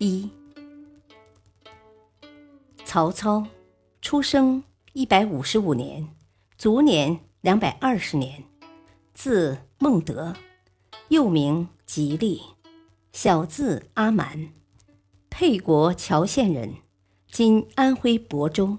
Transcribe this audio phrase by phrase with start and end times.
[0.00, 0.30] 一，
[2.84, 3.44] 曹操
[4.00, 4.62] 出生
[4.92, 6.14] 一百五十五年，
[6.56, 8.44] 卒年两百二十年，
[9.12, 10.36] 字孟德，
[11.08, 12.40] 又名吉利，
[13.12, 14.52] 小字阿瞒，
[15.30, 16.76] 沛国谯县人，
[17.32, 18.78] 今安徽亳州。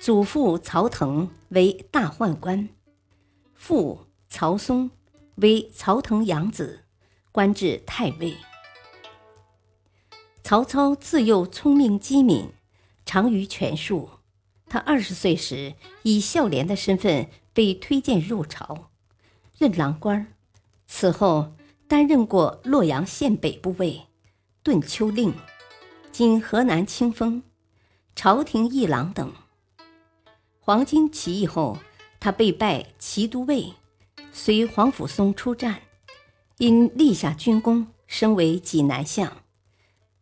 [0.00, 2.68] 祖父曹腾为大宦官，
[3.54, 4.90] 父曹嵩
[5.36, 6.86] 为曹腾养子，
[7.30, 8.34] 官至太尉。
[10.48, 12.48] 曹操自幼聪明机敏，
[13.04, 14.08] 长于权术。
[14.66, 18.88] 他二十岁时，以孝廉的身份被推荐入朝，
[19.58, 20.32] 任郎官。
[20.86, 21.52] 此后，
[21.86, 24.06] 担任过洛阳县北部尉、
[24.62, 25.34] 顿丘令
[26.10, 27.42] （今河南清丰）、
[28.16, 29.30] 朝廷议郎等。
[30.60, 31.76] 黄巾起义后，
[32.18, 33.74] 他被拜骑都尉，
[34.32, 35.82] 随黄甫松出战，
[36.56, 39.30] 因立下军功，升为济南相。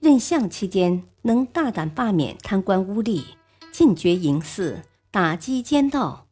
[0.00, 3.22] 任相期间，能大胆罢免贪官污吏，
[3.70, 6.26] 禁绝淫肆，打击奸盗，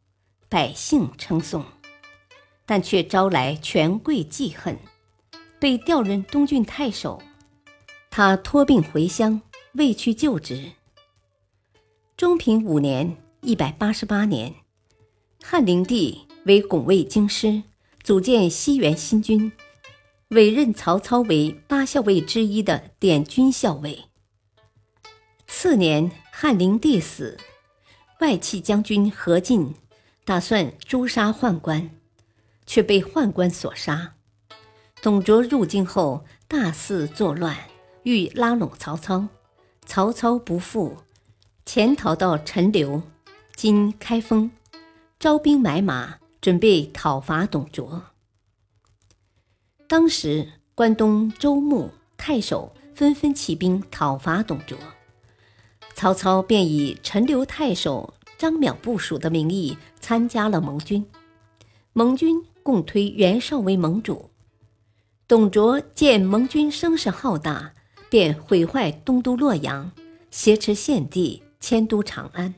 [0.49, 1.61] 百姓称颂；
[2.65, 4.79] 但却招来权贵记恨，
[5.59, 7.21] 被调任东郡太守。
[8.09, 9.39] 他托病回乡，
[9.73, 10.71] 未去就职。
[12.17, 14.55] 中平五年（一百八十八年），
[15.43, 17.61] 汉灵帝为拱卫京师，
[18.01, 19.51] 组建西园新军。
[20.29, 24.05] 委任曹操为八校尉之一的典军校尉。
[25.47, 27.35] 次年，汉灵帝死，
[28.19, 29.73] 外戚将军何进
[30.23, 31.89] 打算诛杀宦官，
[32.67, 34.13] 却被宦官所杀。
[35.01, 37.57] 董卓入京后，大肆作乱，
[38.03, 39.29] 欲拉拢曹操，
[39.87, 40.97] 曹操不服，
[41.65, 43.01] 潜逃到陈留
[43.55, 44.51] （今开封），
[45.17, 48.03] 招兵买马，准备讨伐董卓。
[49.89, 54.77] 当时，关东州牧、太守纷纷起兵讨伐董卓，
[55.95, 61.03] 曹操便以陈留太守张邈部署的名义参加了盟军。
[61.93, 64.29] 盟军共推袁绍为盟主。
[65.27, 67.73] 董卓见盟军声势浩大，
[68.11, 69.91] 便毁坏东都洛阳，
[70.29, 72.53] 挟持献帝，迁都长安。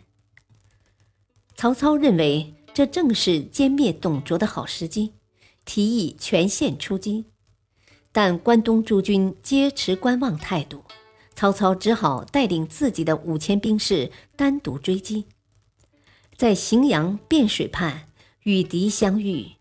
[1.55, 5.13] 曹操认为这正是歼灭董卓的好时机。
[5.65, 7.25] 提议全线出击，
[8.11, 10.83] 但关东诸军皆持观望态度，
[11.35, 15.25] 曹操只好带领自己的五千兵士单独追击。
[16.35, 18.07] 在荥阳汴水畔
[18.43, 19.51] 与敌相遇，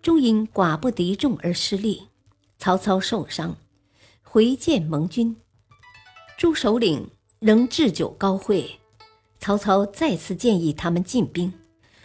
[0.00, 2.08] 终因寡不敌众而失利，
[2.58, 3.56] 曹操受伤，
[4.22, 5.36] 回见盟军。
[6.38, 8.78] 诸首领仍置酒高会，
[9.40, 11.52] 曹操再次建议他们进兵，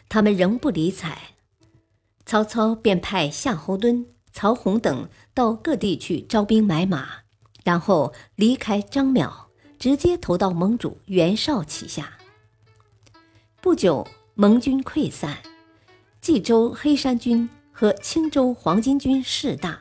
[0.10, 1.33] 他们仍不理睬。
[2.34, 7.08] 曹操便派夏侯惇、曹洪等到各地去招兵买马，
[7.64, 9.32] 然后离开张邈，
[9.78, 12.18] 直接投到盟主袁绍旗下。
[13.62, 15.38] 不久，盟军溃散，
[16.22, 19.78] 冀州黑山军和青州黄巾军势大，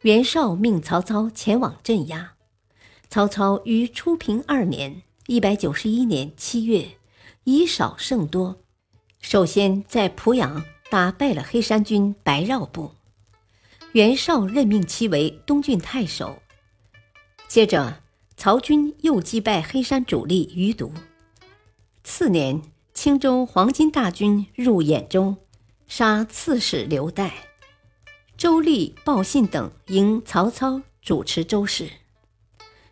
[0.00, 2.32] 袁绍命曹操前往镇压。
[3.10, 6.92] 曹操于初平二年（一百九十一年）七月，
[7.44, 8.62] 以少胜多，
[9.20, 10.64] 首先在濮阳。
[10.94, 12.92] 打败了黑山军白绕部，
[13.94, 16.40] 袁绍任命其为东郡太守。
[17.48, 18.00] 接着，
[18.36, 20.92] 曹军又击败黑山主力余毒。
[22.04, 22.62] 次年，
[22.92, 25.34] 青州黄巾大军入兖州，
[25.88, 27.28] 杀刺史刘岱，
[28.36, 31.90] 周立、鲍信等迎曹操主持州事。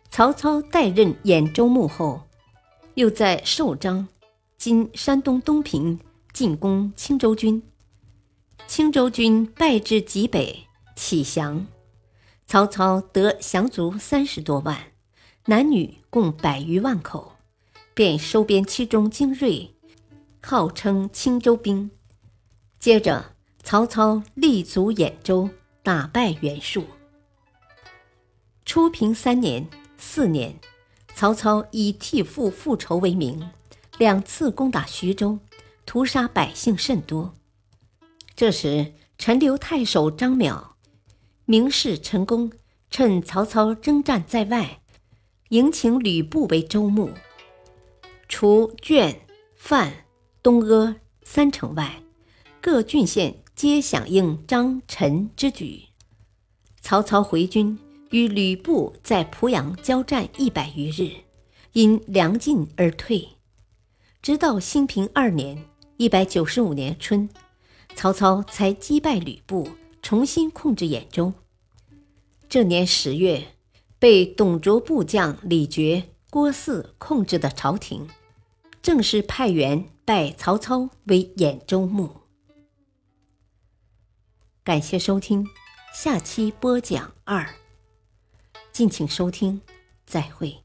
[0.09, 2.23] 曹操代任兖州牧后，
[2.95, 4.09] 又在寿张
[4.59, 5.97] （今山东东平）
[6.33, 7.63] 进攻青州军。
[8.67, 11.67] 青州军败至极北，起降。
[12.47, 14.91] 曹操得降卒三十多万，
[15.45, 17.33] 男女共百余万口，
[17.93, 19.73] 便收编其中精锐，
[20.41, 21.91] 号称青州兵。
[22.79, 25.49] 接着，曹操立足兖州，
[25.83, 26.83] 打败袁术。
[28.65, 29.67] 初平三年、
[29.97, 30.59] 四年，
[31.13, 33.49] 曹操以替父复仇为名，
[33.97, 35.37] 两次攻打徐州，
[35.85, 37.33] 屠杀百姓甚多。
[38.35, 40.71] 这时，陈留太守张邈
[41.45, 42.51] 明示陈宫，
[42.89, 44.81] 趁曹操征战在外，
[45.49, 47.11] 迎请吕布为州牧。
[48.27, 49.15] 除鄄、
[49.55, 50.05] 范、
[50.41, 52.01] 东阿三城外，
[52.59, 55.83] 各郡县皆响应张、陈之举。
[56.81, 57.77] 曹操回军，
[58.09, 61.11] 与吕布在濮阳交战一百余日，
[61.73, 63.29] 因粮尽而退。
[64.21, 65.65] 直到兴平二年
[65.97, 67.29] （一百九十五年春），
[67.95, 69.69] 曹操才击败吕布，
[70.01, 71.33] 重新控制兖州。
[72.49, 73.55] 这年十月，
[73.97, 78.07] 被董卓部将李傕、郭汜控制的朝廷，
[78.81, 82.09] 正式派员拜曹操为兖州牧。
[84.63, 85.47] 感谢收听。
[85.93, 87.53] 下期播讲二，
[88.71, 89.61] 敬请收听，
[90.07, 90.62] 再会。